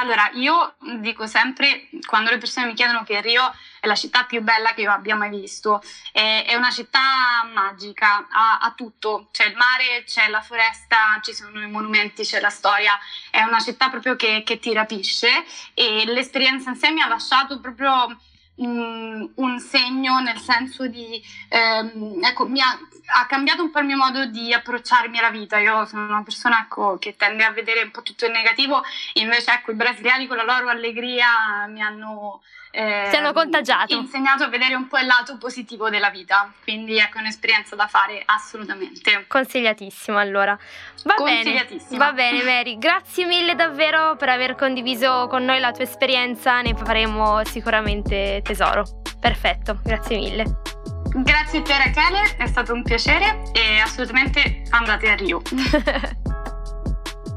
Allora, 0.00 0.30
io 0.32 0.76
dico 1.00 1.26
sempre, 1.26 1.90
quando 2.06 2.30
le 2.30 2.38
persone 2.38 2.64
mi 2.64 2.72
chiedono 2.72 3.02
che 3.04 3.20
Rio 3.20 3.54
è 3.80 3.86
la 3.86 3.94
città 3.94 4.24
più 4.24 4.40
bella 4.40 4.72
che 4.72 4.80
io 4.80 4.90
abbia 4.90 5.14
mai 5.14 5.28
visto, 5.28 5.82
è, 6.10 6.46
è 6.46 6.54
una 6.54 6.70
città 6.70 7.44
magica, 7.52 8.26
ha, 8.30 8.60
ha, 8.60 8.72
tutto, 8.74 9.28
c'è 9.30 9.48
il 9.48 9.56
mare, 9.56 10.04
c'è 10.06 10.28
la 10.28 10.40
foresta, 10.40 11.20
ci 11.20 11.34
sono 11.34 11.60
i 11.60 11.70
monumenti, 11.70 12.22
c'è 12.22 12.40
la 12.40 12.48
storia, 12.48 12.98
è 13.30 13.42
una 13.42 13.60
città 13.60 13.90
proprio 13.90 14.16
che, 14.16 14.42
che 14.42 14.58
ti 14.58 14.72
rapisce 14.72 15.44
e 15.74 16.04
l'esperienza 16.06 16.70
in 16.70 16.76
sé 16.76 16.90
mi 16.92 17.02
ha 17.02 17.06
lasciato 17.06 17.60
proprio 17.60 18.16
un 18.66 19.58
segno 19.58 20.20
nel 20.20 20.38
senso 20.38 20.86
di, 20.86 21.22
ehm, 21.48 22.18
ecco, 22.22 22.46
mi 22.46 22.60
ha, 22.60 22.78
ha, 23.20 23.26
cambiato 23.26 23.62
un 23.62 23.70
po' 23.70 23.78
il 23.80 23.86
mio 23.86 23.96
modo 23.96 24.26
di 24.26 24.52
approcciarmi 24.52 25.18
alla 25.18 25.30
vita. 25.30 25.58
Io 25.58 25.84
sono 25.86 26.04
una 26.04 26.22
persona 26.22 26.60
ecco, 26.60 26.98
che 26.98 27.16
tende 27.16 27.44
a 27.44 27.50
vedere 27.50 27.82
un 27.82 27.90
po' 27.90 28.02
tutto 28.02 28.26
il 28.26 28.32
negativo, 28.32 28.82
invece 29.14 29.52
ecco, 29.52 29.70
i 29.70 29.74
brasiliani 29.74 30.26
con 30.26 30.36
la 30.36 30.44
loro 30.44 30.68
allegria 30.68 31.66
mi 31.68 31.80
hanno 31.82 32.40
eh, 32.72 33.08
Ti 33.10 33.16
hanno 33.16 33.32
contagiato. 33.32 33.94
insegnato 33.94 34.44
a 34.44 34.48
vedere 34.48 34.74
un 34.74 34.86
po' 34.86 34.98
il 34.98 35.06
lato 35.06 35.36
positivo 35.38 35.90
della 35.90 36.10
vita. 36.10 36.52
Quindi 36.62 36.98
ecco, 36.98 37.18
è 37.18 37.20
un'esperienza 37.20 37.74
da 37.74 37.88
fare 37.88 38.22
assolutamente. 38.24 39.24
Consigliatissimo 39.26 40.18
allora. 40.18 40.56
Va 41.02 41.14
bene, 41.16 41.66
va 41.92 42.12
bene 42.12 42.42
Mary, 42.44 42.78
grazie 42.78 43.24
mille 43.24 43.54
davvero 43.54 44.16
per 44.16 44.28
aver 44.28 44.54
condiviso 44.54 45.28
con 45.28 45.44
noi 45.44 45.58
la 45.58 45.72
tua 45.72 45.84
esperienza, 45.84 46.60
ne 46.60 46.74
faremo 46.74 47.42
sicuramente 47.44 48.42
tesoro. 48.50 48.84
Perfetto, 49.20 49.78
grazie 49.82 50.18
mille. 50.18 50.44
Grazie 51.12 51.60
a 51.60 51.62
te 51.62 51.76
Rachele, 51.76 52.36
è 52.36 52.46
stato 52.46 52.72
un 52.72 52.82
piacere 52.82 53.42
e 53.52 53.78
assolutamente 53.80 54.62
andate 54.70 55.08
a 55.10 55.14
Rio. 55.14 55.42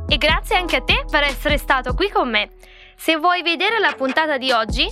e 0.08 0.18
grazie 0.18 0.56
anche 0.56 0.78
a 0.78 0.82
te 0.82 1.06
per 1.10 1.24
essere 1.24 1.58
stato 1.58 1.94
qui 1.94 2.10
con 2.10 2.30
me. 2.30 2.50
Se 2.96 3.18
vuoi 3.18 3.42
vedere 3.42 3.80
la 3.80 3.94
puntata 3.98 4.38
di 4.38 4.52
oggi, 4.52 4.88